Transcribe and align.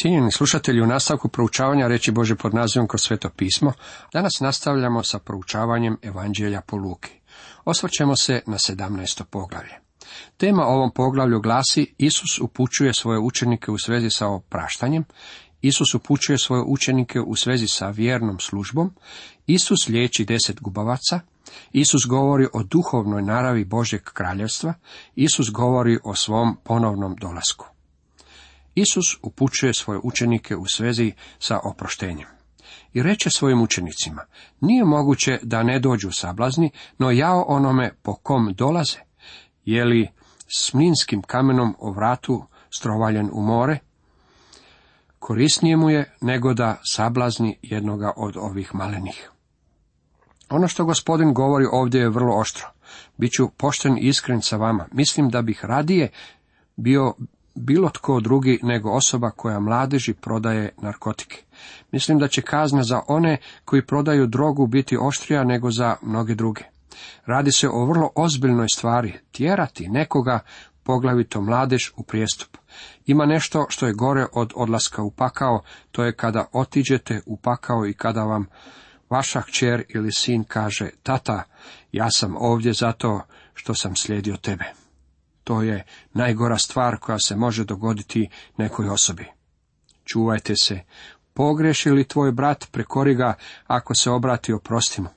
Cijenjeni 0.00 0.32
slušatelji, 0.32 0.82
u 0.82 0.86
nastavku 0.86 1.28
proučavanja 1.28 1.88
reći 1.88 2.12
Bože 2.12 2.34
pod 2.34 2.54
nazivom 2.54 2.88
kroz 2.88 3.02
sveto 3.02 3.30
pismo, 3.30 3.72
danas 4.12 4.32
nastavljamo 4.40 5.02
sa 5.02 5.18
proučavanjem 5.18 5.96
Evanđelja 6.02 6.60
po 6.60 6.76
Luki. 6.76 7.10
Osvrćemo 7.64 8.16
se 8.16 8.42
na 8.46 8.58
17. 8.58 9.24
poglavlje. 9.24 9.78
Tema 10.36 10.62
ovom 10.66 10.90
poglavlju 10.94 11.40
glasi 11.40 11.94
Isus 11.98 12.38
upućuje 12.40 12.94
svoje 12.94 13.18
učenike 13.18 13.70
u 13.70 13.78
svezi 13.78 14.10
sa 14.10 14.28
opraštanjem, 14.28 15.04
Isus 15.60 15.94
upućuje 15.94 16.38
svoje 16.38 16.62
učenike 16.66 17.20
u 17.20 17.36
svezi 17.36 17.66
sa 17.68 17.88
vjernom 17.88 18.38
službom, 18.38 18.94
Isus 19.46 19.88
liječi 19.88 20.24
deset 20.24 20.60
gubavaca, 20.60 21.20
Isus 21.72 22.02
govori 22.08 22.46
o 22.52 22.62
duhovnoj 22.62 23.22
naravi 23.22 23.64
Božeg 23.64 24.02
kraljevstva, 24.02 24.74
Isus 25.14 25.50
govori 25.50 25.98
o 26.04 26.14
svom 26.14 26.56
ponovnom 26.64 27.16
dolasku. 27.20 27.66
Isus 28.74 29.16
upućuje 29.22 29.74
svoje 29.74 30.00
učenike 30.02 30.56
u 30.56 30.66
svezi 30.66 31.12
sa 31.38 31.60
oproštenjem. 31.64 32.28
I 32.92 33.02
reče 33.02 33.30
svojim 33.30 33.62
učenicima, 33.62 34.22
nije 34.60 34.84
moguće 34.84 35.38
da 35.42 35.62
ne 35.62 35.78
dođu 35.78 36.10
sablazni, 36.12 36.70
no 36.98 37.10
jao 37.10 37.44
onome 37.48 37.92
po 38.02 38.14
kom 38.14 38.54
dolaze, 38.54 38.98
je 39.64 39.84
li 39.84 40.08
s 40.56 40.72
mlinskim 40.72 41.22
kamenom 41.22 41.76
o 41.78 41.92
vratu 41.92 42.44
strovaljen 42.70 43.30
u 43.32 43.42
more, 43.42 43.78
korisnije 45.18 45.76
mu 45.76 45.90
je 45.90 46.16
nego 46.20 46.54
da 46.54 46.80
sablazni 46.84 47.58
jednoga 47.62 48.12
od 48.16 48.36
ovih 48.36 48.74
malenih. 48.74 49.30
Ono 50.50 50.68
što 50.68 50.84
gospodin 50.84 51.34
govori 51.34 51.66
ovdje 51.72 52.00
je 52.00 52.08
vrlo 52.08 52.36
oštro. 52.36 52.68
Biću 53.16 53.48
pošten 53.56 53.98
i 53.98 54.00
iskren 54.00 54.42
sa 54.42 54.56
vama. 54.56 54.88
Mislim 54.92 55.28
da 55.28 55.42
bih 55.42 55.64
radije 55.64 56.10
bio 56.76 57.14
bilo 57.54 57.90
tko 57.90 58.20
drugi 58.20 58.60
nego 58.62 58.90
osoba 58.90 59.30
koja 59.30 59.60
mladeži 59.60 60.14
prodaje 60.14 60.70
narkotike. 60.82 61.42
Mislim 61.92 62.18
da 62.18 62.28
će 62.28 62.42
kazna 62.42 62.82
za 62.82 63.00
one 63.08 63.38
koji 63.64 63.86
prodaju 63.86 64.26
drogu 64.26 64.66
biti 64.66 64.98
oštrija 65.00 65.44
nego 65.44 65.70
za 65.70 65.96
mnoge 66.02 66.34
druge. 66.34 66.62
Radi 67.26 67.52
se 67.52 67.68
o 67.68 67.84
vrlo 67.84 68.10
ozbiljnoj 68.14 68.66
stvari, 68.74 69.18
tjerati 69.32 69.88
nekoga, 69.88 70.40
poglavito 70.82 71.40
mladež, 71.40 71.90
u 71.96 72.02
prijestup. 72.02 72.56
Ima 73.06 73.26
nešto 73.26 73.66
što 73.68 73.86
je 73.86 73.92
gore 73.92 74.26
od 74.32 74.52
odlaska 74.56 75.02
u 75.02 75.10
pakao, 75.10 75.62
to 75.90 76.04
je 76.04 76.16
kada 76.16 76.46
otiđete 76.52 77.20
u 77.26 77.36
pakao 77.36 77.86
i 77.86 77.94
kada 77.94 78.22
vam 78.24 78.46
vaša 79.10 79.42
kćer 79.42 79.84
ili 79.88 80.12
sin 80.12 80.44
kaže, 80.44 80.90
tata, 81.02 81.42
ja 81.92 82.10
sam 82.10 82.36
ovdje 82.36 82.72
zato 82.72 83.20
što 83.54 83.74
sam 83.74 83.96
slijedio 83.96 84.36
tebe. 84.36 84.64
To 85.44 85.62
je 85.62 85.84
najgora 86.12 86.58
stvar 86.58 86.98
koja 86.98 87.18
se 87.18 87.36
može 87.36 87.64
dogoditi 87.64 88.28
nekoj 88.56 88.88
osobi. 88.88 89.26
Čuvajte 90.04 90.54
se, 90.56 90.80
pogreši 91.34 91.90
li 91.90 92.08
tvoj 92.08 92.32
brat, 92.32 92.66
prekori 92.72 93.14
ga, 93.14 93.34
ako 93.66 93.94
se 93.94 94.10
obrati 94.10 94.52
oprostimo. 94.52 95.08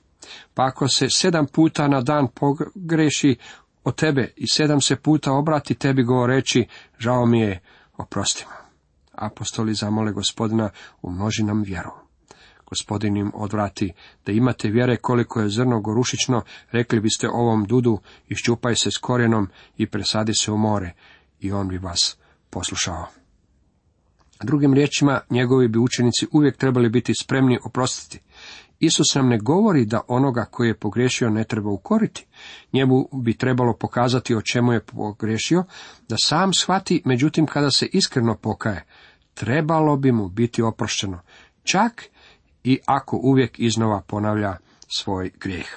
Pa 0.54 0.66
ako 0.66 0.88
se 0.88 1.10
sedam 1.10 1.46
puta 1.46 1.88
na 1.88 2.00
dan 2.00 2.28
pogreši 2.28 3.36
od 3.84 3.94
tebe 3.94 4.32
i 4.36 4.46
sedam 4.46 4.80
se 4.80 4.96
puta 4.96 5.32
obrati 5.32 5.74
tebi 5.74 6.02
govoreći, 6.02 6.66
žao 6.98 7.26
mi 7.26 7.40
je, 7.40 7.60
oprostimo. 7.96 8.52
Apostoli 9.12 9.74
zamole 9.74 10.12
gospodina, 10.12 10.70
umnoži 11.02 11.42
nam 11.42 11.62
vjeru. 11.62 12.03
Gospodin 12.74 13.16
im 13.16 13.30
odvrati, 13.34 13.92
da 14.26 14.32
imate 14.32 14.68
vjere 14.68 14.96
koliko 14.96 15.40
je 15.40 15.48
zrno 15.48 15.80
gorušično, 15.80 16.42
rekli 16.70 17.00
biste 17.00 17.28
ovom 17.28 17.64
dudu, 17.64 17.98
iščupaj 18.28 18.74
se 18.74 18.90
s 18.90 18.98
korijenom 18.98 19.48
i 19.76 19.86
presadi 19.86 20.32
se 20.34 20.52
u 20.52 20.56
more, 20.56 20.92
i 21.40 21.52
on 21.52 21.68
bi 21.68 21.78
vas 21.78 22.16
poslušao. 22.50 23.06
Drugim 24.42 24.74
riječima, 24.74 25.20
njegovi 25.30 25.68
bi 25.68 25.78
učenici 25.78 26.26
uvijek 26.32 26.56
trebali 26.56 26.88
biti 26.88 27.14
spremni 27.14 27.58
oprostiti. 27.64 28.20
Isus 28.80 29.14
nam 29.14 29.28
ne 29.28 29.38
govori 29.38 29.84
da 29.84 30.00
onoga 30.08 30.44
koji 30.44 30.68
je 30.68 30.78
pogriješio 30.78 31.30
ne 31.30 31.44
treba 31.44 31.70
ukoriti. 31.70 32.26
Njemu 32.72 33.08
bi 33.12 33.36
trebalo 33.36 33.76
pokazati 33.76 34.34
o 34.34 34.42
čemu 34.42 34.72
je 34.72 34.80
pogriješio, 34.80 35.64
da 36.08 36.16
sam 36.18 36.52
shvati, 36.52 37.02
međutim 37.04 37.46
kada 37.46 37.70
se 37.70 37.86
iskreno 37.86 38.36
pokaje, 38.36 38.84
trebalo 39.34 39.96
bi 39.96 40.12
mu 40.12 40.28
biti 40.28 40.62
oprošteno, 40.62 41.20
čak 41.62 42.13
i 42.64 42.78
ako 42.86 43.20
uvijek 43.22 43.58
iznova 43.58 44.00
ponavlja 44.06 44.56
svoj 44.96 45.30
grijeh. 45.40 45.68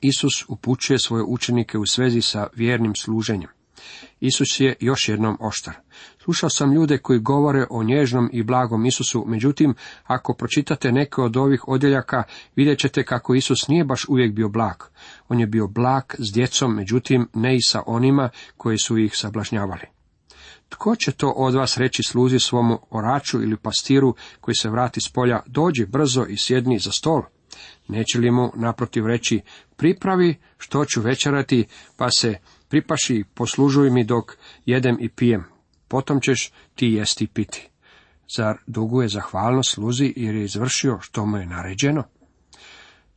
Isus 0.00 0.44
upućuje 0.48 0.98
svoje 0.98 1.24
učenike 1.28 1.78
u 1.78 1.86
svezi 1.86 2.20
sa 2.20 2.46
vjernim 2.54 2.92
služenjem. 2.94 3.48
Isus 4.20 4.60
je 4.60 4.76
još 4.80 5.08
jednom 5.08 5.36
oštar. 5.40 5.74
Slušao 6.24 6.50
sam 6.50 6.72
ljude 6.72 6.98
koji 6.98 7.18
govore 7.18 7.66
o 7.70 7.82
nježnom 7.82 8.30
i 8.32 8.42
blagom 8.42 8.86
Isusu, 8.86 9.24
međutim, 9.26 9.74
ako 10.04 10.34
pročitate 10.34 10.92
neke 10.92 11.20
od 11.20 11.36
ovih 11.36 11.68
odjeljaka, 11.68 12.22
vidjet 12.56 12.78
ćete 12.78 13.04
kako 13.04 13.34
Isus 13.34 13.68
nije 13.68 13.84
baš 13.84 14.08
uvijek 14.08 14.34
bio 14.34 14.48
blag. 14.48 14.76
On 15.28 15.40
je 15.40 15.46
bio 15.46 15.66
blag 15.66 16.04
s 16.18 16.34
djecom, 16.34 16.74
međutim, 16.74 17.28
ne 17.34 17.56
i 17.56 17.62
sa 17.62 17.82
onima 17.86 18.30
koji 18.56 18.78
su 18.78 18.98
ih 18.98 19.16
sablažnjavali. 19.16 19.99
Tko 20.70 20.96
će 20.96 21.12
to 21.12 21.30
od 21.30 21.54
vas 21.54 21.76
reći 21.76 22.02
sluzi 22.02 22.38
svomu 22.38 22.78
oraču 22.90 23.42
ili 23.42 23.56
pastiru 23.56 24.14
koji 24.40 24.54
se 24.54 24.70
vrati 24.70 25.00
s 25.00 25.08
polja, 25.08 25.40
dođi 25.46 25.86
brzo 25.86 26.24
i 26.28 26.36
sjedni 26.36 26.78
za 26.78 26.90
stol? 26.90 27.22
Neće 27.88 28.18
li 28.18 28.30
mu 28.30 28.52
naprotiv 28.54 29.06
reći, 29.06 29.40
pripravi 29.76 30.38
što 30.58 30.84
ću 30.84 31.00
večerati, 31.00 31.66
pa 31.96 32.10
se 32.10 32.38
pripaši 32.68 33.24
poslužuj 33.34 33.90
mi 33.90 34.04
dok 34.04 34.36
jedem 34.66 34.96
i 35.00 35.08
pijem, 35.08 35.44
potom 35.88 36.20
ćeš 36.20 36.52
ti 36.74 36.86
jesti 36.86 37.24
i 37.24 37.28
piti. 37.28 37.68
Zar 38.36 38.56
duguje 38.66 39.08
zahvalnost 39.08 39.70
sluzi 39.70 40.12
jer 40.16 40.34
je 40.34 40.44
izvršio 40.44 40.98
što 41.00 41.26
mu 41.26 41.36
je 41.36 41.46
naređeno? 41.46 42.04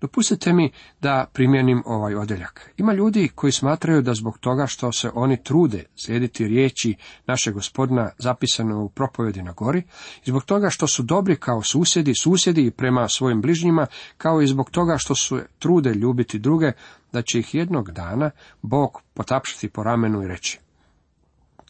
Dopustite 0.03 0.53
mi 0.53 0.71
da 1.01 1.25
primjenim 1.33 1.83
ovaj 1.85 2.15
odjeljak. 2.15 2.71
Ima 2.77 2.93
ljudi 2.93 3.29
koji 3.35 3.51
smatraju 3.51 4.01
da 4.01 4.13
zbog 4.13 4.37
toga 4.37 4.67
što 4.67 4.91
se 4.91 5.11
oni 5.13 5.43
trude 5.43 5.85
slijediti 5.95 6.47
riječi 6.47 6.95
našeg 7.27 7.53
gospodina 7.53 8.09
zapisane 8.17 8.75
u 8.75 8.89
propovedi 8.89 9.41
na 9.41 9.51
gori, 9.51 9.83
i 10.25 10.29
zbog 10.29 10.43
toga 10.43 10.69
što 10.69 10.87
su 10.87 11.03
dobri 11.03 11.35
kao 11.35 11.61
susjedi, 11.61 12.13
susjedi 12.15 12.65
i 12.65 12.71
prema 12.71 13.07
svojim 13.09 13.41
bližnjima, 13.41 13.87
kao 14.17 14.41
i 14.41 14.47
zbog 14.47 14.69
toga 14.69 14.97
što 14.97 15.15
su 15.15 15.39
trude 15.59 15.93
ljubiti 15.93 16.39
druge, 16.39 16.71
da 17.11 17.21
će 17.21 17.39
ih 17.39 17.55
jednog 17.55 17.91
dana 17.91 18.31
Bog 18.61 19.01
potapšati 19.13 19.69
po 19.69 19.83
ramenu 19.83 20.23
i 20.23 20.27
reći. 20.27 20.59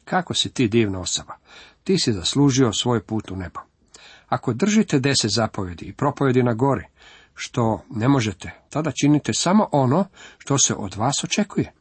Kako 0.06 0.34
si 0.34 0.50
ti 0.50 0.68
divna 0.68 1.00
osoba? 1.00 1.34
Ti 1.84 1.98
si 1.98 2.14
zaslužio 2.14 2.74
svoj 2.74 3.04
put 3.04 3.32
u 3.32 3.36
nebo. 3.36 3.60
Ako 4.28 4.54
držite 4.54 5.00
deset 5.00 5.32
zapovjedi 5.32 5.86
i 5.86 5.94
propovjedi 5.94 6.44
na 6.44 6.54
gori, 6.54 6.86
što 7.36 7.82
ne 7.90 8.08
možete, 8.08 8.52
tada 8.70 8.92
činite 8.92 9.34
samo 9.34 9.70
ono 9.72 10.06
što 10.38 10.58
se 10.58 10.74
od 10.74 10.96
vas 10.96 11.24
očekuje. 11.24 11.74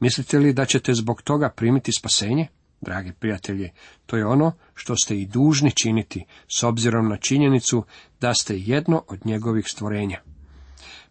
Mislite 0.00 0.38
li 0.38 0.52
da 0.52 0.64
ćete 0.64 0.94
zbog 0.94 1.22
toga 1.22 1.50
primiti 1.56 1.92
spasenje? 1.98 2.46
Dragi 2.80 3.12
prijatelji, 3.12 3.70
to 4.06 4.16
je 4.16 4.26
ono 4.26 4.52
što 4.74 4.96
ste 4.96 5.16
i 5.16 5.26
dužni 5.26 5.70
činiti, 5.70 6.24
s 6.58 6.62
obzirom 6.62 7.08
na 7.08 7.16
činjenicu 7.16 7.84
da 8.20 8.34
ste 8.34 8.58
jedno 8.58 9.04
od 9.08 9.26
njegovih 9.26 9.64
stvorenja. 9.68 10.22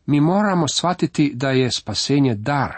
Mi 0.06 0.22
moramo 0.22 0.68
shvatiti 0.68 1.32
da 1.36 1.50
je 1.50 1.72
spasenje 1.72 2.36
dar, 2.36 2.74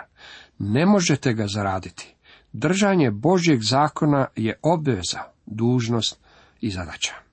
ne 0.60 0.86
možete 0.86 1.34
ga 1.34 1.48
zaraditi. 1.48 2.16
Držanje 2.54 3.12
Božjeg 3.12 3.62
zakona 3.62 4.28
je 4.36 4.60
obveza, 4.62 5.20
dužnost 5.46 6.20
i 6.62 6.72
zadaća. 6.72 7.27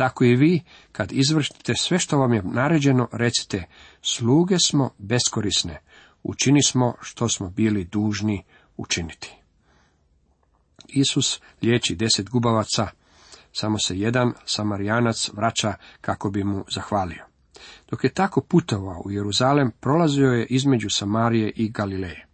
Tako 0.00 0.24
i 0.24 0.36
vi, 0.36 0.62
kad 0.92 1.12
izvršite 1.12 1.74
sve 1.74 1.98
što 1.98 2.18
vam 2.18 2.32
je 2.32 2.42
naređeno, 2.42 3.08
recite, 3.12 3.64
sluge 4.02 4.56
smo 4.66 4.90
beskorisne, 4.98 5.80
učini 6.22 6.62
smo 6.62 6.94
što 7.00 7.28
smo 7.28 7.50
bili 7.50 7.84
dužni 7.84 8.44
učiniti. 8.76 9.34
Isus 10.88 11.40
liječi 11.62 11.96
deset 11.96 12.30
gubavaca, 12.30 12.88
samo 13.52 13.78
se 13.78 13.98
jedan 13.98 14.32
samarijanac 14.44 15.30
vraća 15.32 15.74
kako 16.00 16.30
bi 16.30 16.44
mu 16.44 16.64
zahvalio. 16.74 17.24
Dok 17.90 18.04
je 18.04 18.14
tako 18.14 18.40
putovao 18.40 19.02
u 19.04 19.10
Jeruzalem, 19.10 19.72
prolazio 19.80 20.32
je 20.32 20.46
između 20.46 20.90
Samarije 20.90 21.52
i 21.56 21.70
Galileje. 21.70 22.26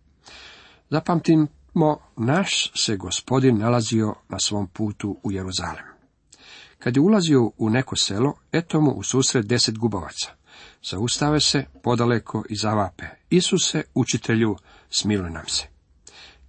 Zapamtimo, 0.90 1.98
naš 2.16 2.72
se 2.74 2.96
gospodin 2.96 3.58
nalazio 3.58 4.14
na 4.28 4.38
svom 4.38 4.66
putu 4.66 5.20
u 5.22 5.32
Jeruzalem. 5.32 5.95
Kad 6.78 6.96
je 6.96 7.00
ulazio 7.00 7.50
u 7.58 7.70
neko 7.70 7.96
selo, 7.96 8.34
eto 8.52 8.80
mu 8.80 8.90
u 8.90 9.02
susret 9.02 9.46
deset 9.46 9.78
gubavaca. 9.78 10.30
Zaustave 10.90 11.40
se 11.40 11.64
podaleko 11.82 12.44
i 12.48 12.56
zavape. 12.56 13.04
Isuse, 13.30 13.82
učitelju, 13.94 14.56
smiluj 14.90 15.30
nam 15.30 15.48
se. 15.48 15.66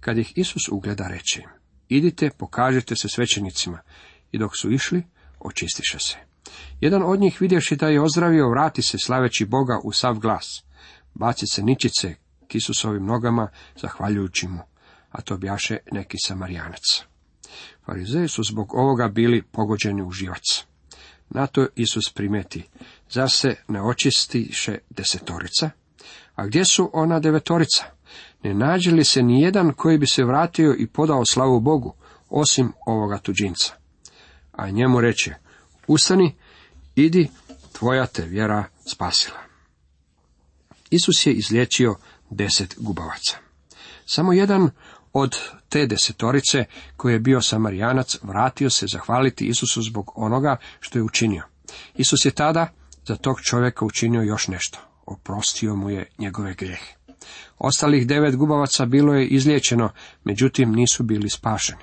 Kad 0.00 0.18
ih 0.18 0.32
Isus 0.36 0.68
ugleda, 0.68 1.08
reče 1.08 1.40
im, 1.40 1.48
idite, 1.88 2.30
pokažite 2.38 2.96
se 2.96 3.08
svećenicima. 3.08 3.78
I 4.32 4.38
dok 4.38 4.56
su 4.56 4.70
išli, 4.70 5.02
očistiše 5.40 5.98
se. 5.98 6.16
Jedan 6.80 7.02
od 7.02 7.20
njih 7.20 7.40
vidjevši 7.40 7.76
da 7.76 7.88
je 7.88 8.02
ozdravio, 8.02 8.50
vrati 8.50 8.82
se 8.82 8.98
slaveći 8.98 9.44
Boga 9.44 9.80
u 9.84 9.92
sav 9.92 10.18
glas. 10.18 10.64
Baci 11.14 11.46
se 11.46 11.62
ničice 11.62 12.14
k 12.48 12.54
Isusovim 12.54 13.06
nogama, 13.06 13.48
zahvaljujući 13.80 14.48
mu, 14.48 14.60
a 15.10 15.20
to 15.20 15.36
bjaše 15.36 15.76
neki 15.92 16.16
samarijanac. 16.24 17.07
Farizeji 17.86 18.28
su 18.28 18.42
zbog 18.42 18.74
ovoga 18.74 19.08
bili 19.08 19.42
pogođeni 19.42 20.02
u 20.02 20.10
živac. 20.10 20.64
Na 21.30 21.46
to 21.46 21.66
Isus 21.76 22.12
primeti, 22.12 22.68
zar 23.10 23.30
se 23.30 23.56
ne 23.68 23.82
očistiše 23.82 24.78
desetorica? 24.90 25.70
A 26.34 26.46
gdje 26.46 26.64
su 26.64 26.90
ona 26.92 27.20
devetorica? 27.20 27.84
Ne 28.42 28.54
nađe 28.54 28.90
li 28.90 29.04
se 29.04 29.22
ni 29.22 29.42
jedan 29.42 29.72
koji 29.72 29.98
bi 29.98 30.06
se 30.06 30.24
vratio 30.24 30.76
i 30.78 30.86
podao 30.86 31.24
slavu 31.24 31.60
Bogu, 31.60 31.94
osim 32.28 32.72
ovoga 32.86 33.18
tuđinca? 33.18 33.72
A 34.52 34.70
njemu 34.70 35.00
reče, 35.00 35.34
ustani, 35.86 36.36
idi, 36.94 37.28
tvoja 37.72 38.06
te 38.06 38.22
vjera 38.22 38.64
spasila. 38.92 39.38
Isus 40.90 41.26
je 41.26 41.32
izliječio 41.32 41.96
deset 42.30 42.74
gubavaca. 42.78 43.36
Samo 44.06 44.32
jedan 44.32 44.70
od 45.18 45.36
te 45.68 45.86
desetorice, 45.86 46.64
koji 46.96 47.12
je 47.12 47.18
bio 47.18 47.40
samarijanac, 47.40 48.16
vratio 48.22 48.70
se 48.70 48.86
zahvaliti 48.86 49.46
Isusu 49.46 49.82
zbog 49.82 50.12
onoga 50.14 50.56
što 50.80 50.98
je 50.98 51.02
učinio. 51.02 51.42
Isus 51.94 52.24
je 52.24 52.30
tada 52.30 52.72
za 53.06 53.16
tog 53.16 53.40
čovjeka 53.40 53.84
učinio 53.84 54.22
još 54.22 54.48
nešto. 54.48 54.78
Oprostio 55.06 55.76
mu 55.76 55.90
je 55.90 56.06
njegove 56.18 56.54
grijehe. 56.54 56.94
Ostalih 57.58 58.06
devet 58.06 58.36
gubavaca 58.36 58.86
bilo 58.86 59.14
je 59.14 59.26
izliječeno, 59.26 59.90
međutim 60.24 60.72
nisu 60.72 61.02
bili 61.02 61.30
spašeni. 61.30 61.82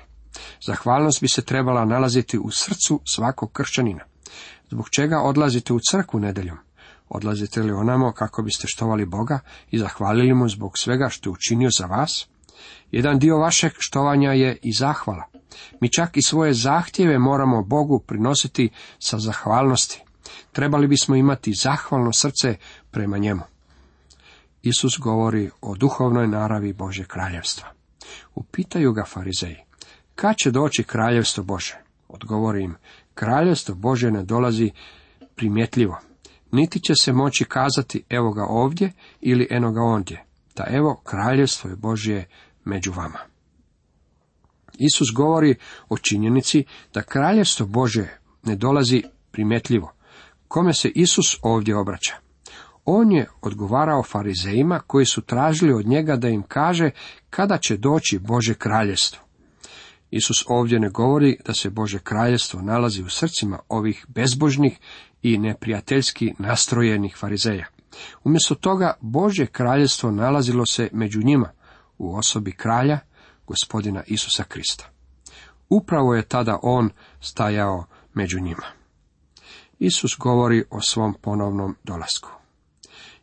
Zahvalnost 0.66 1.20
bi 1.20 1.28
se 1.28 1.42
trebala 1.42 1.84
nalaziti 1.84 2.38
u 2.38 2.50
srcu 2.50 3.00
svakog 3.04 3.52
kršćanina. 3.52 4.04
Zbog 4.70 4.90
čega 4.90 5.20
odlazite 5.20 5.72
u 5.72 5.80
crkvu 5.90 6.20
nedeljom? 6.20 6.58
Odlazite 7.08 7.62
li 7.62 7.72
onamo 7.72 8.12
kako 8.12 8.42
biste 8.42 8.68
štovali 8.68 9.06
Boga 9.06 9.40
i 9.70 9.78
zahvalili 9.78 10.34
mu 10.34 10.48
zbog 10.48 10.78
svega 10.78 11.08
što 11.08 11.30
je 11.30 11.32
učinio 11.32 11.70
za 11.78 11.86
vas? 11.86 12.28
Jedan 12.90 13.18
dio 13.18 13.38
vašeg 13.38 13.72
štovanja 13.78 14.32
je 14.32 14.58
i 14.62 14.72
zahvala. 14.72 15.24
Mi 15.80 15.88
čak 15.88 16.16
i 16.16 16.22
svoje 16.22 16.54
zahtjeve 16.54 17.18
moramo 17.18 17.62
Bogu 17.62 18.00
prinositi 18.06 18.70
sa 18.98 19.18
zahvalnosti. 19.18 20.02
Trebali 20.52 20.86
bismo 20.86 21.16
imati 21.16 21.52
zahvalno 21.52 22.12
srce 22.12 22.56
prema 22.90 23.18
njemu. 23.18 23.42
Isus 24.62 24.98
govori 24.98 25.50
o 25.60 25.76
duhovnoj 25.76 26.28
naravi 26.28 26.72
Bože 26.72 27.04
kraljevstva. 27.04 27.68
Upitaju 28.34 28.92
ga 28.92 29.04
farizeji, 29.04 29.56
kad 30.14 30.36
će 30.36 30.50
doći 30.50 30.84
kraljevstvo 30.84 31.44
Bože? 31.44 31.76
Odgovori 32.08 32.64
im, 32.64 32.76
kraljevstvo 33.14 33.74
Bože 33.74 34.10
ne 34.10 34.22
dolazi 34.22 34.70
primjetljivo, 35.34 35.98
niti 36.52 36.80
će 36.80 36.94
se 36.94 37.12
moći 37.12 37.44
kazati 37.44 38.04
evo 38.08 38.32
ga 38.32 38.44
ovdje 38.44 38.92
ili 39.20 39.48
eno 39.50 39.72
ga 39.72 39.82
ondje, 39.82 40.24
da 40.56 40.64
evo 40.70 41.00
kraljevstvo 41.04 41.70
je 41.70 41.76
Božje 41.76 42.28
među 42.66 42.92
vama. 42.92 43.18
Isus 44.78 45.08
govori 45.14 45.54
o 45.88 45.98
činjenici 45.98 46.64
da 46.94 47.02
kraljevstvo 47.02 47.66
Bože 47.66 48.08
ne 48.42 48.56
dolazi 48.56 49.02
primetljivo. 49.30 49.92
Kome 50.48 50.74
se 50.74 50.88
Isus 50.88 51.38
ovdje 51.42 51.76
obraća? 51.76 52.14
On 52.84 53.12
je 53.12 53.28
odgovarao 53.40 54.02
farizejima 54.02 54.80
koji 54.86 55.06
su 55.06 55.22
tražili 55.22 55.72
od 55.72 55.86
njega 55.86 56.16
da 56.16 56.28
im 56.28 56.42
kaže 56.42 56.90
kada 57.30 57.58
će 57.58 57.76
doći 57.76 58.18
Bože 58.18 58.54
kraljevstvo. 58.54 59.22
Isus 60.10 60.44
ovdje 60.48 60.80
ne 60.80 60.88
govori 60.88 61.38
da 61.46 61.54
se 61.54 61.70
Bože 61.70 61.98
kraljevstvo 61.98 62.62
nalazi 62.62 63.02
u 63.02 63.08
srcima 63.08 63.58
ovih 63.68 64.06
bezbožnih 64.08 64.78
i 65.22 65.38
neprijateljski 65.38 66.34
nastrojenih 66.38 67.16
farizeja. 67.18 67.66
Umjesto 68.24 68.54
toga 68.54 68.94
Bože 69.00 69.46
kraljevstvo 69.46 70.10
nalazilo 70.10 70.66
se 70.66 70.88
među 70.92 71.20
njima, 71.22 71.50
u 71.98 72.16
osobi 72.16 72.52
kralja, 72.52 72.98
gospodina 73.46 74.02
Isusa 74.06 74.44
Krista. 74.44 74.90
Upravo 75.68 76.14
je 76.14 76.28
tada 76.28 76.58
on 76.62 76.90
stajao 77.20 77.84
među 78.14 78.40
njima. 78.40 78.66
Isus 79.78 80.16
govori 80.18 80.64
o 80.70 80.80
svom 80.80 81.14
ponovnom 81.22 81.76
dolasku. 81.84 82.28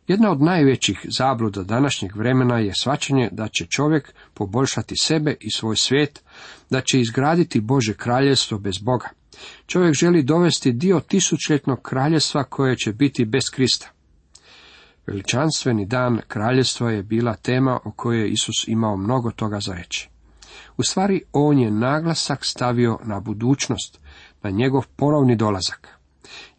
Jedna 0.08 0.30
od 0.30 0.42
najvećih 0.42 1.06
zabluda 1.18 1.62
današnjeg 1.62 2.16
vremena 2.16 2.58
je 2.58 2.72
svačanje 2.74 3.28
da 3.32 3.48
će 3.48 3.66
čovjek 3.66 4.14
poboljšati 4.34 4.94
sebe 5.02 5.36
i 5.40 5.50
svoj 5.50 5.76
svijet, 5.76 6.22
da 6.70 6.80
će 6.80 7.00
izgraditi 7.00 7.60
Bože 7.60 7.94
kraljevstvo 7.94 8.58
bez 8.58 8.78
Boga. 8.78 9.08
Čovjek 9.66 9.94
želi 9.94 10.22
dovesti 10.22 10.72
dio 10.72 11.00
tisućljetnog 11.00 11.82
kraljevstva 11.82 12.44
koje 12.44 12.76
će 12.76 12.92
biti 12.92 13.24
bez 13.24 13.42
Krista. 13.52 13.93
Veličanstveni 15.06 15.86
dan 15.86 16.20
kraljevstva 16.28 16.90
je 16.90 17.02
bila 17.02 17.34
tema 17.34 17.80
o 17.84 17.90
kojoj 17.90 18.20
je 18.20 18.28
Isus 18.28 18.68
imao 18.68 18.96
mnogo 18.96 19.30
toga 19.30 19.60
za 19.60 19.72
reći. 19.72 20.08
U 20.76 20.82
stvari, 20.82 21.22
on 21.32 21.58
je 21.58 21.70
naglasak 21.70 22.44
stavio 22.44 22.98
na 23.04 23.20
budućnost, 23.20 24.00
na 24.42 24.50
njegov 24.50 24.86
ponovni 24.96 25.36
dolazak. 25.36 25.88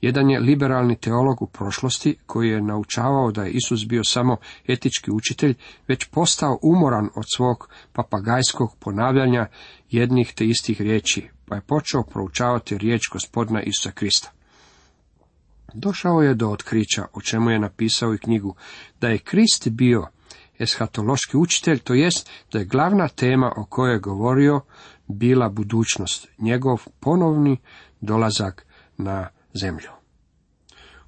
Jedan 0.01 0.29
je 0.29 0.39
liberalni 0.39 0.95
teolog 0.95 1.41
u 1.41 1.47
prošlosti 1.47 2.17
koji 2.25 2.49
je 2.49 2.61
naučavao 2.61 3.31
da 3.31 3.43
je 3.43 3.51
Isus 3.51 3.85
bio 3.87 4.03
samo 4.03 4.37
etički 4.67 5.11
učitelj, 5.11 5.55
već 5.87 6.05
postao 6.05 6.59
umoran 6.61 7.09
od 7.15 7.23
svog 7.35 7.69
papagajskog 7.93 8.75
ponavljanja 8.79 9.47
jednih 9.89 10.33
te 10.35 10.45
istih 10.45 10.81
riječi, 10.81 11.29
pa 11.45 11.55
je 11.55 11.61
počeo 11.61 12.03
proučavati 12.03 12.77
riječ 12.77 13.01
gospodina 13.11 13.61
Isusa 13.61 13.91
Krista. 13.91 14.34
Došao 15.77 16.21
je 16.21 16.33
do 16.33 16.49
otkrića, 16.49 17.05
o 17.13 17.21
čemu 17.21 17.49
je 17.49 17.59
napisao 17.59 18.13
i 18.13 18.17
knjigu, 18.17 18.55
da 19.01 19.07
je 19.07 19.17
Krist 19.17 19.69
bio 19.69 20.07
eshatološki 20.59 21.37
učitelj, 21.37 21.79
to 21.79 21.93
jest 21.93 22.29
da 22.51 22.59
je 22.59 22.65
glavna 22.65 23.07
tema 23.07 23.51
o 23.57 23.65
kojoj 23.65 23.93
je 23.93 23.99
govorio 23.99 24.61
bila 25.07 25.49
budućnost, 25.49 26.27
njegov 26.37 26.83
ponovni 26.99 27.57
dolazak 28.01 28.65
na 28.97 29.27
zemlju. 29.53 29.89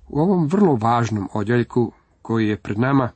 U 0.07 0.19
ovom 0.19 0.47
vrlo 0.47 0.75
važnom 0.75 1.29
odjeljku 1.33 1.93
koji 2.21 2.47
je 2.47 2.57
pred 2.57 2.79
nama, 2.79 3.11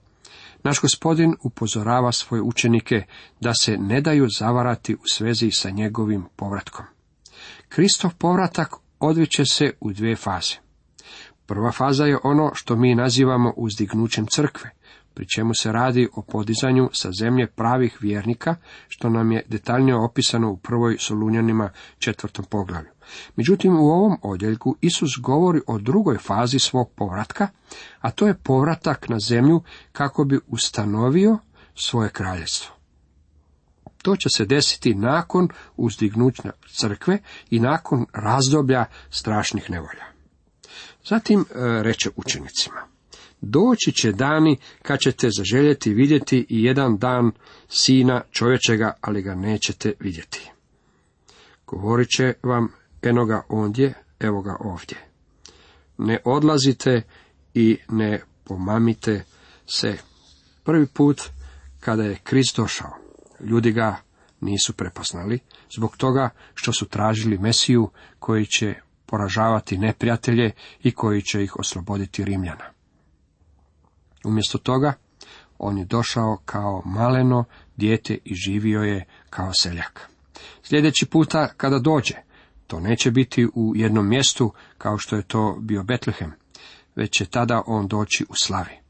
naš 0.63 0.81
gospodin 0.81 1.35
upozorava 1.43 2.11
svoje 2.11 2.41
učenike 2.41 3.03
da 3.39 3.53
se 3.53 3.77
ne 3.77 4.01
daju 4.01 4.27
zavarati 4.39 4.95
u 4.95 5.01
svezi 5.13 5.51
sa 5.51 5.69
njegovim 5.69 6.25
povratkom. 6.35 6.85
Kristov 7.69 8.11
povratak 8.17 8.75
odviće 8.99 9.45
se 9.45 9.73
u 9.79 9.93
dvije 9.93 10.15
faze. 10.15 10.70
Prva 11.51 11.71
faza 11.71 12.05
je 12.05 12.17
ono 12.23 12.51
što 12.53 12.75
mi 12.75 12.95
nazivamo 12.95 13.53
uzdignućem 13.57 14.25
crkve, 14.27 14.69
pri 15.13 15.27
čemu 15.27 15.53
se 15.53 15.71
radi 15.71 16.07
o 16.15 16.21
podizanju 16.21 16.89
sa 16.93 17.11
zemlje 17.11 17.47
pravih 17.47 17.97
vjernika, 18.01 18.55
što 18.87 19.09
nam 19.09 19.31
je 19.31 19.45
detaljnije 19.47 19.95
opisano 19.95 20.51
u 20.51 20.57
prvoj 20.57 20.97
Solunjanima 20.99 21.69
četvrtom 21.99 22.45
poglavlju. 22.45 22.89
Međutim, 23.35 23.79
u 23.79 23.85
ovom 23.85 24.17
odjeljku 24.21 24.75
Isus 24.81 25.11
govori 25.19 25.61
o 25.67 25.77
drugoj 25.77 26.17
fazi 26.17 26.59
svog 26.59 26.91
povratka, 26.95 27.47
a 27.99 28.11
to 28.11 28.27
je 28.27 28.37
povratak 28.43 29.09
na 29.09 29.19
zemlju 29.19 29.61
kako 29.91 30.23
bi 30.23 30.39
ustanovio 30.47 31.37
svoje 31.75 32.09
kraljestvo. 32.09 32.75
To 34.01 34.15
će 34.15 34.29
se 34.29 34.45
desiti 34.45 34.95
nakon 34.95 35.47
uzdignuća 35.77 36.51
crkve 36.67 37.17
i 37.49 37.59
nakon 37.59 38.05
razdoblja 38.13 38.85
strašnih 39.09 39.69
nevolja. 39.69 40.10
Zatim 41.05 41.39
e, 41.39 41.43
reče 41.83 42.09
učenicima, 42.15 42.81
doći 43.41 43.91
će 43.91 44.11
dani 44.11 44.57
kad 44.81 44.99
ćete 44.99 45.29
zaželjeti 45.37 45.93
vidjeti 45.93 46.45
i 46.49 46.63
jedan 46.63 46.97
dan 46.97 47.31
sina 47.69 48.21
čovječega, 48.31 48.93
ali 49.01 49.21
ga 49.21 49.35
nećete 49.35 49.93
vidjeti. 49.99 50.51
Govorit 51.67 52.09
će 52.09 52.33
vam, 52.43 52.67
eno 53.01 53.25
ga 53.25 53.41
ondje, 53.49 53.93
evo 54.19 54.41
ga 54.41 54.55
ovdje. 54.59 54.97
Ne 55.97 56.19
odlazite 56.25 57.01
i 57.53 57.77
ne 57.89 58.21
pomamite 58.43 59.23
se. 59.65 59.97
Prvi 60.63 60.87
put 60.87 61.21
kada 61.79 62.03
je 62.03 62.19
Krist 62.23 62.57
došao, 62.57 62.91
ljudi 63.39 63.71
ga 63.71 63.95
nisu 64.41 64.73
prepoznali, 64.73 65.39
zbog 65.75 65.97
toga 65.97 66.29
što 66.53 66.73
su 66.73 66.85
tražili 66.85 67.37
Mesiju 67.37 67.89
koji 68.19 68.45
će 68.45 68.75
poražavati 69.11 69.77
neprijatelje 69.77 70.51
i 70.83 70.91
koji 70.91 71.21
će 71.21 71.43
ih 71.43 71.59
osloboditi 71.59 72.25
Rimljana. 72.25 72.65
Umjesto 74.23 74.57
toga, 74.57 74.93
on 75.59 75.77
je 75.77 75.85
došao 75.85 76.37
kao 76.45 76.81
maleno 76.85 77.43
dijete 77.77 78.17
i 78.25 78.35
živio 78.35 78.81
je 78.81 79.05
kao 79.29 79.53
seljak. 79.53 80.09
Sljedeći 80.63 81.05
puta 81.05 81.47
kada 81.57 81.79
dođe, 81.79 82.15
to 82.67 82.79
neće 82.79 83.11
biti 83.11 83.47
u 83.53 83.73
jednom 83.75 84.07
mjestu 84.07 84.53
kao 84.77 84.97
što 84.97 85.15
je 85.15 85.23
to 85.23 85.57
bio 85.59 85.83
Betlehem, 85.83 86.31
već 86.95 87.11
će 87.17 87.25
tada 87.25 87.61
on 87.65 87.87
doći 87.87 88.25
u 88.29 88.33
slavi. 88.35 88.81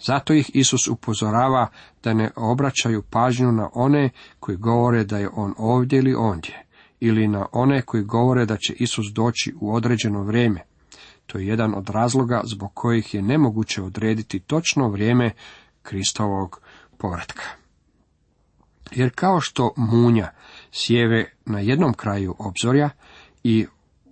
Zato 0.00 0.34
ih 0.34 0.50
Isus 0.54 0.88
upozorava 0.88 1.68
da 2.02 2.14
ne 2.14 2.30
obraćaju 2.36 3.02
pažnju 3.02 3.52
na 3.52 3.70
one 3.72 4.10
koji 4.40 4.56
govore 4.56 5.04
da 5.04 5.18
je 5.18 5.28
on 5.34 5.54
ovdje 5.58 5.98
ili 5.98 6.14
ondje, 6.14 6.63
ili 7.04 7.28
na 7.28 7.46
one 7.52 7.82
koji 7.82 8.02
govore 8.02 8.46
da 8.46 8.56
će 8.56 8.72
Isus 8.72 9.06
doći 9.06 9.54
u 9.60 9.74
određeno 9.74 10.22
vrijeme. 10.22 10.60
To 11.26 11.38
je 11.38 11.46
jedan 11.46 11.74
od 11.74 11.88
razloga 11.88 12.40
zbog 12.44 12.70
kojih 12.74 13.14
je 13.14 13.22
nemoguće 13.22 13.82
odrediti 13.82 14.40
točno 14.40 14.88
vrijeme 14.88 15.30
Kristovog 15.82 16.60
povratka. 16.98 17.42
Jer 18.90 19.10
kao 19.14 19.40
što 19.40 19.72
munja 19.76 20.30
sjeve 20.72 21.32
na 21.46 21.60
jednom 21.60 21.94
kraju 21.94 22.34
obzorja 22.38 22.90
i 23.42 23.66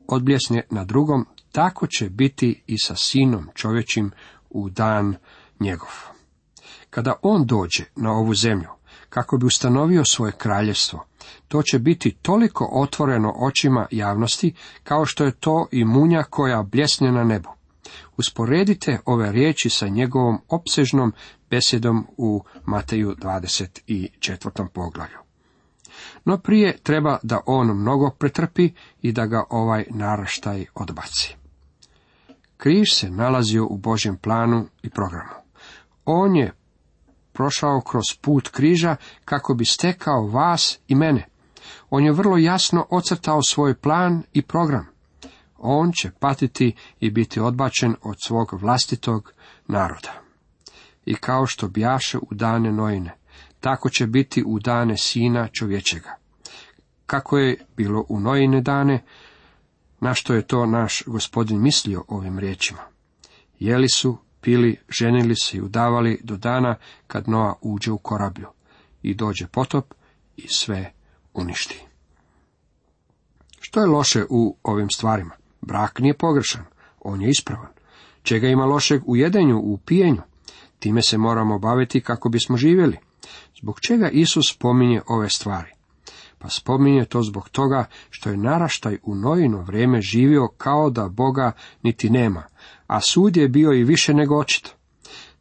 odbljesne 0.08 0.62
na 0.70 0.84
drugom, 0.84 1.26
tako 1.52 1.86
će 1.86 2.10
biti 2.10 2.62
i 2.66 2.78
sa 2.78 2.96
sinom 2.96 3.48
čovječim 3.54 4.10
u 4.50 4.68
dan 4.70 5.16
njegov. 5.60 5.90
Kada 6.90 7.14
on 7.22 7.46
dođe 7.46 7.84
na 7.96 8.12
ovu 8.12 8.34
zemlju, 8.34 8.68
kako 9.14 9.38
bi 9.38 9.46
ustanovio 9.46 10.04
svoje 10.04 10.32
kraljevstvo, 10.32 11.06
to 11.48 11.62
će 11.62 11.78
biti 11.78 12.10
toliko 12.22 12.68
otvoreno 12.72 13.34
očima 13.36 13.86
javnosti, 13.90 14.54
kao 14.84 15.06
što 15.06 15.24
je 15.24 15.32
to 15.32 15.66
i 15.70 15.84
munja 15.84 16.22
koja 16.22 16.62
bljesne 16.62 17.12
na 17.12 17.24
nebu. 17.24 17.48
Usporedite 18.16 18.98
ove 19.06 19.32
riječi 19.32 19.70
sa 19.70 19.88
njegovom 19.88 20.38
opsežnom 20.48 21.12
besjedom 21.50 22.06
u 22.16 22.44
Mateju 22.64 23.14
24. 23.14 24.68
poglavlju. 24.68 25.18
No 26.24 26.38
prije 26.38 26.78
treba 26.82 27.18
da 27.22 27.40
on 27.46 27.80
mnogo 27.80 28.10
pretrpi 28.10 28.72
i 29.02 29.12
da 29.12 29.26
ga 29.26 29.44
ovaj 29.50 29.84
naraštaj 29.90 30.66
odbaci. 30.74 31.36
Križ 32.56 32.88
se 32.92 33.10
nalazio 33.10 33.66
u 33.66 33.76
Božjem 33.76 34.16
planu 34.16 34.66
i 34.82 34.90
programu. 34.90 35.34
On 36.04 36.36
je 36.36 36.52
prošao 37.32 37.80
kroz 37.80 38.04
put 38.20 38.48
križa 38.48 38.96
kako 39.24 39.54
bi 39.54 39.64
stekao 39.64 40.26
vas 40.26 40.78
i 40.88 40.94
mene. 40.94 41.26
On 41.90 42.04
je 42.04 42.12
vrlo 42.12 42.36
jasno 42.36 42.86
ocrtao 42.90 43.42
svoj 43.42 43.74
plan 43.74 44.22
i 44.32 44.42
program. 44.42 44.86
On 45.58 45.92
će 45.92 46.10
patiti 46.10 46.74
i 47.00 47.10
biti 47.10 47.40
odbačen 47.40 47.94
od 48.02 48.16
svog 48.26 48.48
vlastitog 48.52 49.32
naroda. 49.68 50.12
I 51.04 51.14
kao 51.14 51.46
što 51.46 51.68
bjaše 51.68 52.18
u 52.18 52.28
dane 52.30 52.72
Nojine, 52.72 53.16
tako 53.60 53.90
će 53.90 54.06
biti 54.06 54.44
u 54.46 54.58
dane 54.58 54.96
sina 54.96 55.48
čovječega. 55.48 56.16
Kako 57.06 57.38
je 57.38 57.66
bilo 57.76 58.04
u 58.08 58.20
Nojine 58.20 58.60
dane, 58.60 59.04
na 60.00 60.14
što 60.14 60.34
je 60.34 60.46
to 60.46 60.66
naš 60.66 61.02
gospodin 61.06 61.62
mislio 61.62 62.04
ovim 62.08 62.38
riječima. 62.38 62.80
Jeli 63.58 63.88
su, 63.88 64.18
pili, 64.42 64.76
ženili 64.88 65.36
se 65.36 65.56
i 65.56 65.60
udavali 65.60 66.20
do 66.22 66.36
dana 66.36 66.76
kad 67.06 67.28
Noa 67.28 67.54
uđe 67.60 67.92
u 67.92 67.98
korablju 67.98 68.48
i 69.02 69.14
dođe 69.14 69.46
potop 69.46 69.94
i 70.36 70.48
sve 70.48 70.92
uništi. 71.34 71.86
Što 73.60 73.80
je 73.80 73.86
loše 73.86 74.24
u 74.30 74.56
ovim 74.62 74.90
stvarima? 74.90 75.34
Brak 75.60 75.98
nije 75.98 76.14
pogrešan, 76.14 76.64
on 77.00 77.22
je 77.22 77.30
ispravan. 77.30 77.72
Čega 78.22 78.48
ima 78.48 78.64
lošeg 78.64 79.02
u 79.06 79.16
jedenju, 79.16 79.58
u 79.58 79.78
pijenju? 79.78 80.22
Time 80.78 81.02
se 81.02 81.18
moramo 81.18 81.58
baviti 81.58 82.00
kako 82.00 82.28
bismo 82.28 82.56
živjeli. 82.56 82.98
Zbog 83.60 83.80
čega 83.80 84.08
Isus 84.08 84.52
spominje 84.52 85.02
ove 85.06 85.30
stvari? 85.30 85.70
Pa 86.38 86.48
spominje 86.48 87.04
to 87.04 87.22
zbog 87.22 87.48
toga 87.48 87.84
što 88.10 88.30
je 88.30 88.36
naraštaj 88.36 88.98
u 89.02 89.14
nojino 89.14 89.62
vrijeme 89.62 90.00
živio 90.00 90.48
kao 90.56 90.90
da 90.90 91.08
Boga 91.08 91.52
niti 91.82 92.10
nema, 92.10 92.42
a 92.86 93.00
sud 93.00 93.36
je 93.36 93.48
bio 93.48 93.72
i 93.72 93.84
više 93.84 94.14
nego 94.14 94.38
očito. 94.38 94.70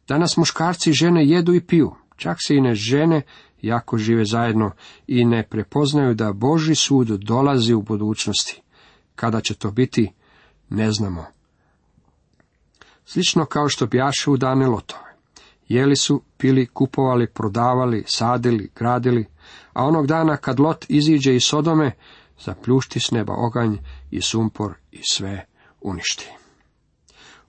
Danas 0.08 0.36
muškarci 0.36 0.90
i 0.90 0.92
žene 0.92 1.26
jedu 1.26 1.54
i 1.54 1.60
piju, 1.60 1.94
čak 2.16 2.36
se 2.46 2.54
i 2.54 2.60
ne 2.60 2.74
žene 2.74 3.22
jako 3.62 3.98
žive 3.98 4.24
zajedno 4.24 4.70
i 5.06 5.24
ne 5.24 5.42
prepoznaju 5.42 6.14
da 6.14 6.32
Boži 6.32 6.74
sud 6.74 7.08
dolazi 7.08 7.74
u 7.74 7.82
budućnosti. 7.82 8.62
Kada 9.14 9.40
će 9.40 9.54
to 9.54 9.70
biti, 9.70 10.12
ne 10.68 10.92
znamo. 10.92 11.26
Slično 13.04 13.44
kao 13.44 13.68
što 13.68 13.86
bjaše 13.86 14.30
u 14.30 14.36
dane 14.36 14.66
lotove. 14.66 15.16
Jeli 15.68 15.96
su, 15.96 16.22
pili, 16.36 16.66
kupovali, 16.66 17.26
prodavali, 17.26 18.04
sadili, 18.06 18.70
gradili, 18.76 19.26
a 19.72 19.84
onog 19.84 20.06
dana 20.06 20.36
kad 20.36 20.60
lot 20.60 20.84
iziđe 20.88 21.36
iz 21.36 21.42
Sodome, 21.44 21.92
zapljušti 22.40 23.00
s 23.00 23.10
neba 23.10 23.34
oganj 23.36 23.76
i 24.10 24.22
sumpor 24.22 24.74
i 24.92 25.00
sve 25.10 25.46
uništi. 25.80 26.41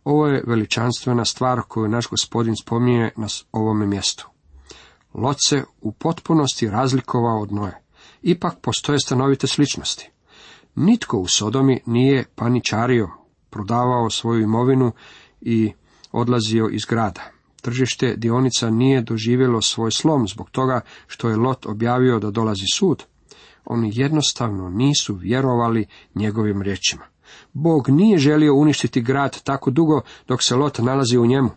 Ovo 0.04 0.28
je 0.28 0.44
veličanstvena 0.48 1.26
stvar 1.26 1.62
koju 1.68 1.88
naš 1.88 2.08
gospodin 2.08 2.56
spominje 2.56 3.12
na 3.18 3.28
ovome 3.52 3.86
mjestu. 3.86 4.28
Lot 5.14 5.38
se 5.46 5.64
u 5.82 5.92
potpunosti 5.92 6.70
razlikovao 6.70 7.42
od 7.42 7.52
Noje. 7.52 7.82
Ipak 8.22 8.60
postoje 8.62 9.00
stanovite 9.00 9.48
sličnosti. 9.48 10.10
Nitko 10.76 11.18
u 11.18 11.28
Sodomi 11.28 11.82
nije 11.86 12.26
paničario, 12.36 13.10
prodavao 13.50 14.10
svoju 14.10 14.42
imovinu 14.42 14.92
i 15.42 15.74
odlazio 16.12 16.70
iz 16.72 16.86
grada. 16.86 17.22
Tržište 17.62 18.16
dionica 18.16 18.70
nije 18.70 19.02
doživjelo 19.02 19.62
svoj 19.62 19.92
slom 19.92 20.28
zbog 20.28 20.50
toga 20.50 20.82
što 21.08 21.30
je 21.30 21.38
Lot 21.38 21.66
objavio 21.66 22.20
da 22.20 22.32
dolazi 22.32 22.66
sud. 22.74 23.04
Oni 23.66 23.92
jednostavno 23.94 24.70
nisu 24.70 25.16
vjerovali 25.16 25.86
njegovim 26.16 26.62
riječima. 26.62 27.04
Bog 27.54 27.90
nije 27.90 28.18
želio 28.18 28.56
uništiti 28.56 29.02
grad 29.02 29.44
tako 29.44 29.72
dugo 29.72 30.02
dok 30.28 30.44
se 30.44 30.56
Lot 30.56 30.80
nalazi 30.80 31.18
u 31.18 31.26
njemu. 31.26 31.50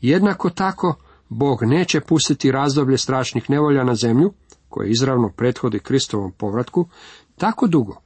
Jednako 0.00 0.50
tako, 0.50 0.94
Bog 1.28 1.58
neće 1.62 2.00
pustiti 2.00 2.52
razdoblje 2.52 2.98
strašnih 2.98 3.50
nevolja 3.50 3.84
na 3.84 3.94
zemlju, 3.94 4.32
koje 4.68 4.90
izravno 4.90 5.32
prethodi 5.36 5.78
Kristovom 5.78 6.32
povratku, 6.32 6.88
tako 7.36 7.66
dugo, 7.66 8.00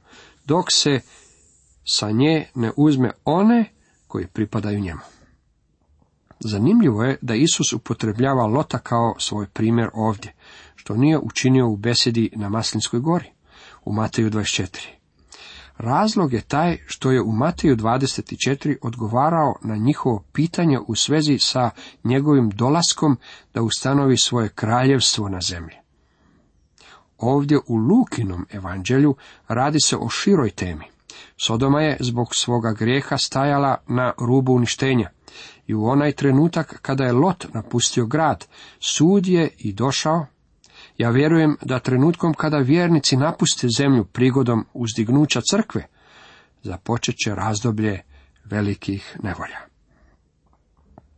dok 0.45 0.71
se 0.71 0.99
sa 1.85 2.11
nje 2.11 2.45
ne 2.55 2.71
uzme 2.77 3.11
one 3.25 3.73
koji 4.07 4.27
pripadaju 4.27 4.79
njemu. 4.79 5.01
Zanimljivo 6.39 7.03
je 7.03 7.17
da 7.21 7.35
Isus 7.35 7.73
upotrebljava 7.73 8.45
Lota 8.45 8.79
kao 8.79 9.15
svoj 9.19 9.47
primjer 9.47 9.89
ovdje, 9.93 10.33
što 10.75 10.95
nije 10.95 11.19
učinio 11.19 11.67
u 11.67 11.77
besedi 11.77 12.29
na 12.35 12.49
Maslinskoj 12.49 12.99
gori, 12.99 13.32
u 13.85 13.93
Mateju 13.93 14.29
24. 14.29 14.87
Razlog 15.77 16.33
je 16.33 16.41
taj 16.41 16.77
što 16.85 17.11
je 17.11 17.21
u 17.21 17.31
Mateju 17.31 17.75
24 17.75 18.77
odgovarao 18.81 19.55
na 19.61 19.75
njihovo 19.75 20.23
pitanje 20.33 20.79
u 20.87 20.95
svezi 20.95 21.37
sa 21.39 21.69
njegovim 22.03 22.49
dolaskom 22.49 23.17
da 23.53 23.61
ustanovi 23.61 24.17
svoje 24.17 24.49
kraljevstvo 24.49 25.29
na 25.29 25.41
zemlji. 25.41 25.75
Ovdje 27.17 27.57
u 27.67 27.75
Lukinom 27.75 28.45
evanđelju 28.51 29.15
radi 29.47 29.79
se 29.79 29.97
o 29.97 30.09
široj 30.09 30.49
temi. 30.49 30.85
Sodoma 31.37 31.81
je 31.81 31.97
zbog 31.99 32.35
svoga 32.35 32.71
grijeha 32.71 33.17
stajala 33.17 33.77
na 33.87 34.13
rubu 34.19 34.53
uništenja 34.53 35.09
i 35.67 35.73
u 35.73 35.85
onaj 35.85 36.11
trenutak 36.11 36.79
kada 36.81 37.03
je 37.03 37.13
Lot 37.13 37.47
napustio 37.53 38.05
grad, 38.05 38.45
sud 38.79 39.27
je 39.27 39.49
i 39.57 39.73
došao. 39.73 40.25
Ja 41.03 41.09
vjerujem 41.09 41.57
da 41.61 41.79
trenutkom 41.79 42.33
kada 42.33 42.57
vjernici 42.57 43.17
napuste 43.17 43.67
zemlju 43.77 44.05
prigodom 44.05 44.65
uzdignuća 44.73 45.41
crkve, 45.51 45.87
započet 46.61 47.15
će 47.25 47.35
razdoblje 47.35 48.01
velikih 48.43 49.17
nevolja. 49.23 49.59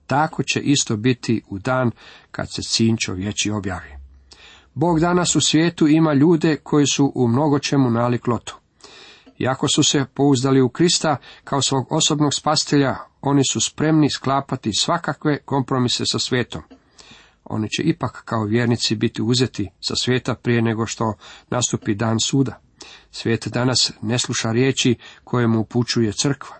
Tako 0.07 0.43
će 0.43 0.59
isto 0.59 0.97
biti 0.97 1.41
u 1.49 1.59
dan 1.59 1.91
kad 2.31 2.53
se 2.53 2.61
sin 2.63 2.97
čovječi 2.97 3.51
objavi. 3.51 3.95
Bog 4.73 4.99
danas 4.99 5.35
u 5.35 5.41
svijetu 5.41 5.87
ima 5.87 6.13
ljude 6.13 6.57
koji 6.63 6.85
su 6.87 7.11
u 7.15 7.27
mnogo 7.27 7.59
čemu 7.59 7.89
nalik 7.89 8.27
lotu. 8.27 8.57
Iako 9.37 9.67
su 9.67 9.83
se 9.83 10.05
pouzdali 10.13 10.61
u 10.61 10.69
Krista 10.69 11.17
kao 11.43 11.61
svog 11.61 11.91
osobnog 11.91 12.33
spastelja, 12.33 12.95
oni 13.21 13.41
su 13.51 13.59
spremni 13.61 14.09
sklapati 14.09 14.73
svakakve 14.73 15.37
kompromise 15.37 16.03
sa 16.05 16.19
svijetom. 16.19 16.61
Oni 17.45 17.69
će 17.69 17.83
ipak 17.83 18.21
kao 18.25 18.43
vjernici 18.43 18.95
biti 18.95 19.21
uzeti 19.21 19.69
sa 19.79 19.95
svijeta 19.95 20.35
prije 20.35 20.61
nego 20.61 20.85
što 20.85 21.13
nastupi 21.49 21.95
dan 21.95 22.19
suda. 22.19 22.59
Svijet 23.11 23.47
danas 23.47 23.91
ne 24.01 24.19
sluša 24.19 24.51
riječi 24.51 24.95
koje 25.23 25.47
mu 25.47 25.59
upućuje 25.59 26.11
crkva. 26.11 26.57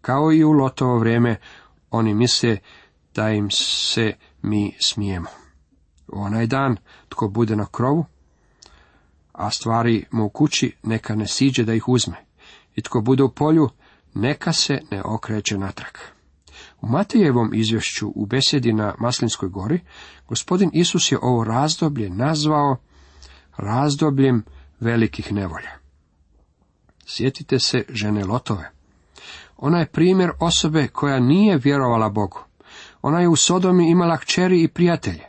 Kao 0.00 0.32
i 0.32 0.44
u 0.44 0.50
lotovo 0.50 0.98
vrijeme, 0.98 1.36
oni 1.90 2.14
misle 2.14 2.58
da 3.14 3.30
im 3.30 3.50
se 3.50 4.12
mi 4.42 4.76
smijemo. 4.80 5.28
U 6.08 6.20
onaj 6.20 6.46
dan, 6.46 6.76
tko 7.08 7.28
bude 7.28 7.56
na 7.56 7.66
krovu, 7.66 8.04
a 9.32 9.50
stvari 9.50 10.04
mu 10.10 10.24
u 10.24 10.28
kući, 10.28 10.76
neka 10.82 11.14
ne 11.14 11.26
siđe 11.26 11.64
da 11.64 11.74
ih 11.74 11.88
uzme. 11.88 12.16
I 12.76 12.82
tko 12.82 13.00
bude 13.00 13.22
u 13.22 13.34
polju, 13.34 13.68
neka 14.14 14.52
se 14.52 14.80
ne 14.90 15.02
okreće 15.04 15.58
natrag. 15.58 16.13
Matejevom 16.84 17.50
izvješću 17.54 18.12
u 18.14 18.26
besedi 18.26 18.72
na 18.72 18.94
Maslinskoj 18.98 19.48
gori, 19.48 19.80
gospodin 20.28 20.70
Isus 20.72 21.12
je 21.12 21.18
ovo 21.22 21.44
razdoblje 21.44 22.10
nazvao 22.10 22.76
razdobljem 23.56 24.44
velikih 24.80 25.32
nevolja. 25.32 25.70
Sjetite 27.06 27.58
se 27.58 27.84
žene 27.88 28.24
Lotove. 28.24 28.70
Ona 29.56 29.78
je 29.78 29.86
primjer 29.86 30.30
osobe 30.40 30.88
koja 30.88 31.20
nije 31.20 31.58
vjerovala 31.58 32.08
Bogu. 32.08 32.38
Ona 33.02 33.20
je 33.20 33.28
u 33.28 33.36
Sodomi 33.36 33.90
imala 33.90 34.16
kćeri 34.16 34.62
i 34.62 34.68
prijatelje. 34.68 35.24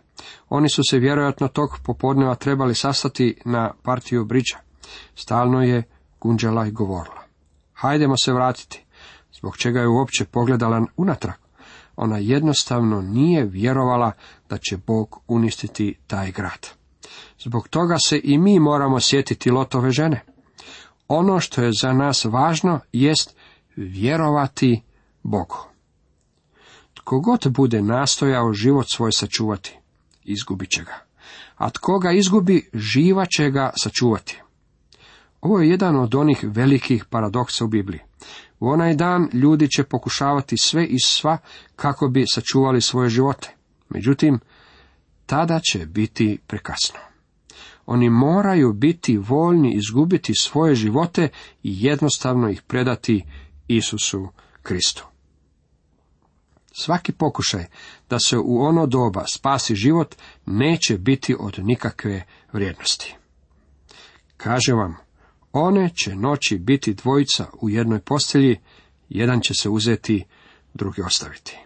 Oni 0.50 0.70
su 0.70 0.82
se 0.90 1.00
vjerojatno 1.00 1.48
tog 1.48 1.70
popodneva 1.84 2.36
trebali 2.36 2.76
sastati 2.76 3.42
na 3.46 3.74
partiju 3.84 4.26
briđa. 4.26 4.58
Stalno 5.16 5.64
je 5.64 5.84
gunđala 6.22 6.68
i 6.68 6.72
govorila. 6.72 7.24
Hajdemo 7.74 8.18
se 8.18 8.34
vratiti. 8.34 8.86
Zbog 9.34 9.58
čega 9.58 9.80
je 9.80 9.88
uopće 9.88 10.26
pogledala 10.26 10.86
unatrag? 10.98 11.45
Ona 11.96 12.18
jednostavno 12.18 13.02
nije 13.02 13.46
vjerovala 13.46 14.12
da 14.50 14.58
će 14.58 14.78
Bog 14.78 15.20
uništiti 15.28 15.96
taj 16.08 16.32
grad. 16.32 16.68
Zbog 17.40 17.68
toga 17.68 17.96
se 18.06 18.22
i 18.24 18.38
mi 18.38 18.60
moramo 18.60 19.00
sjetiti 19.00 19.52
Lotove 19.52 19.92
žene. 19.92 20.24
Ono 21.08 21.40
što 21.40 21.64
je 21.64 21.72
za 21.82 21.94
nas 21.94 22.26
važno 22.26 22.80
jest 22.92 23.36
vjerovati 23.76 24.82
Bogu. 25.24 25.58
Tko 26.94 27.20
god 27.20 27.48
bude 27.50 27.82
nastojao 27.82 28.54
život 28.54 28.86
svoj 28.90 29.12
sačuvati, 29.12 29.78
izgubit 30.24 30.70
će 30.70 30.84
ga. 30.84 31.06
A 31.56 31.70
tko 31.70 32.00
ga 32.00 32.12
izgubi, 32.12 32.70
živa 32.74 33.26
će 33.26 33.50
ga 33.50 33.72
sačuvati. 33.84 34.42
Ovo 35.42 35.60
je 35.60 35.70
jedan 35.70 35.96
od 35.96 36.16
onih 36.16 36.40
velikih 36.44 37.06
paradoksa 37.06 37.66
u 37.66 37.68
Bibliji. 37.68 38.00
U 38.66 38.70
onaj 38.70 38.96
dan 38.96 39.30
ljudi 39.34 39.68
će 39.70 39.84
pokušavati 39.84 40.58
sve 40.58 40.86
i 40.86 41.00
sva 41.06 41.38
kako 41.76 42.08
bi 42.08 42.26
sačuvali 42.28 42.82
svoje 42.82 43.10
živote. 43.10 43.56
Međutim, 43.90 44.40
tada 45.26 45.60
će 45.60 45.86
biti 45.86 46.40
prekasno. 46.48 47.00
Oni 47.86 48.10
moraju 48.10 48.74
biti 48.74 49.18
voljni 49.18 49.74
izgubiti 49.74 50.34
svoje 50.40 50.76
živote 50.76 51.30
i 51.64 51.86
jednostavno 51.86 52.50
ih 52.50 52.62
predati 52.62 53.26
Isusu 53.68 54.28
Kristu. 54.64 55.06
Svaki 56.72 57.12
pokušaj 57.12 57.66
da 58.10 58.20
se 58.20 58.38
u 58.38 58.62
ono 58.62 58.86
doba 58.86 59.24
spasi 59.28 59.76
život 59.76 60.16
neće 60.46 60.98
biti 60.98 61.36
od 61.40 61.60
nikakve 61.60 62.24
vrijednosti. 62.54 63.16
Kaže 64.38 64.74
vam, 64.74 65.05
one 65.56 65.90
će 65.96 66.16
noći 66.16 66.58
biti 66.58 66.94
dvojica 66.94 67.46
u 67.62 67.70
jednoj 67.70 68.00
postelji, 68.00 68.60
jedan 69.10 69.40
će 69.42 69.54
se 69.54 69.70
uzeti, 69.70 70.24
drugi 70.74 71.02
ostaviti. 71.02 71.58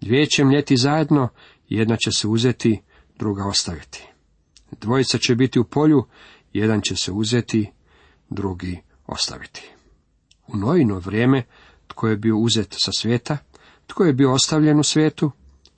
Dvije 0.00 0.26
će 0.26 0.44
mljeti 0.44 0.76
zajedno, 0.76 1.28
jedna 1.68 1.96
će 1.96 2.10
se 2.12 2.28
uzeti, 2.28 2.80
druga 3.18 3.46
ostaviti. 3.46 4.08
Dvojica 4.80 5.18
će 5.18 5.34
biti 5.34 5.58
u 5.58 5.64
polju, 5.64 6.04
jedan 6.52 6.80
će 6.80 6.96
se 6.96 7.12
uzeti, 7.12 7.70
drugi 8.30 8.80
ostaviti. 9.06 9.70
U 10.46 10.56
nojino 10.56 10.98
vrijeme, 10.98 11.42
tko 11.86 12.08
je 12.08 12.16
bio 12.16 12.36
uzet 12.36 12.74
sa 12.78 12.90
svijeta, 12.92 13.38
tko 13.86 14.04
je 14.04 14.12
bio 14.12 14.32
ostavljen 14.32 14.80
u 14.80 14.84
svijetu, 14.84 15.30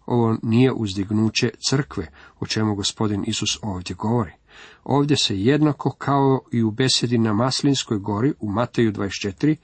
ovo 0.06 0.36
nije 0.42 0.72
uzdignuće 0.72 1.50
crkve, 1.68 2.06
o 2.40 2.46
čemu 2.46 2.74
gospodin 2.74 3.24
Isus 3.26 3.58
ovdje 3.62 3.96
govori. 3.96 4.39
Ovdje 4.84 5.16
se 5.16 5.40
jednako 5.40 5.90
kao 5.90 6.40
i 6.52 6.62
u 6.62 6.70
besedi 6.70 7.18
na 7.18 7.32
Maslinskoj 7.32 7.98
gori 7.98 8.32
u 8.40 8.50
Mateju 8.50 8.92
24, 8.92 9.56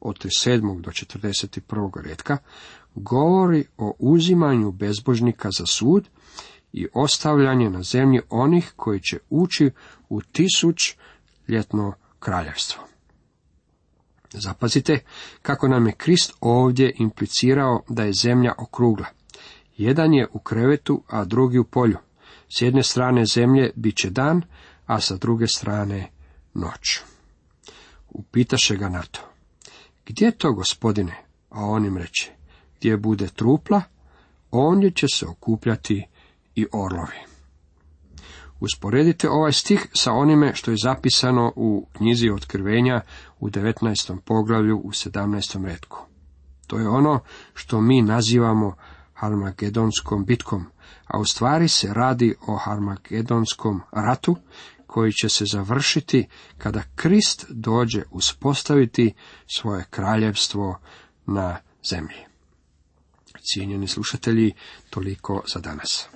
od 0.00 0.18
7. 0.18 0.80
do 0.80 0.90
41. 0.90 2.02
redka, 2.02 2.38
govori 2.94 3.64
o 3.78 3.94
uzimanju 3.98 4.72
bezbožnika 4.72 5.48
za 5.58 5.66
sud 5.66 6.08
i 6.72 6.86
ostavljanje 6.94 7.70
na 7.70 7.82
zemlji 7.82 8.20
onih 8.30 8.72
koji 8.76 9.00
će 9.00 9.18
ući 9.30 9.70
u 10.08 10.20
tisuć 10.22 10.96
ljetno 11.48 11.92
kraljevstvo. 12.18 12.82
Zapazite 14.32 14.98
kako 15.42 15.68
nam 15.68 15.86
je 15.86 15.92
Krist 15.92 16.32
ovdje 16.40 16.92
implicirao 16.98 17.82
da 17.88 18.02
je 18.02 18.12
zemlja 18.12 18.52
okrugla. 18.58 19.06
Jedan 19.76 20.14
je 20.14 20.28
u 20.32 20.38
krevetu, 20.38 21.02
a 21.08 21.24
drugi 21.24 21.58
u 21.58 21.64
polju. 21.64 21.96
S 22.58 22.62
jedne 22.62 22.82
strane 22.82 23.26
zemlje 23.26 23.72
bit 23.76 23.96
će 23.96 24.10
dan, 24.10 24.42
a 24.86 25.00
sa 25.00 25.16
druge 25.16 25.46
strane 25.46 26.08
noć. 26.54 27.00
Upitaše 28.08 28.76
ga 28.76 28.88
na 28.88 29.02
to. 29.02 29.20
Gdje 30.06 30.30
to, 30.30 30.52
gospodine? 30.52 31.14
A 31.50 31.64
on 31.64 31.84
im 31.84 31.96
reče, 31.96 32.32
gdje 32.78 32.96
bude 32.96 33.26
trupla, 33.26 33.82
ondje 34.50 34.90
će 34.90 35.06
se 35.14 35.26
okupljati 35.26 36.06
i 36.54 36.66
orlovi. 36.72 37.30
Usporedite 38.60 39.30
ovaj 39.30 39.52
stih 39.52 39.86
sa 39.94 40.12
onime 40.12 40.54
što 40.54 40.70
je 40.70 40.76
zapisano 40.82 41.52
u 41.56 41.86
knjizi 41.92 42.30
otkrivenja 42.30 43.00
u 43.40 43.48
19. 43.48 44.18
poglavlju 44.20 44.78
u 44.78 44.90
17. 44.90 45.64
redku. 45.64 45.98
To 46.66 46.78
je 46.78 46.88
ono 46.88 47.20
što 47.54 47.80
mi 47.80 48.02
nazivamo 48.02 48.74
Harmagedonskom 49.20 50.24
bitkom, 50.24 50.66
a 51.06 51.18
u 51.18 51.24
stvari 51.24 51.68
se 51.68 51.94
radi 51.94 52.34
o 52.46 52.56
Harmagedonskom 52.56 53.80
ratu 53.92 54.36
koji 54.86 55.12
će 55.12 55.28
se 55.28 55.44
završiti 55.44 56.26
kada 56.58 56.82
Krist 56.94 57.46
dođe 57.48 58.02
uspostaviti 58.10 59.14
svoje 59.46 59.84
kraljevstvo 59.90 60.78
na 61.26 61.58
zemlji. 61.90 62.24
Cijenjeni 63.42 63.88
slušatelji, 63.88 64.52
toliko 64.90 65.42
za 65.54 65.60
danas. 65.60 66.08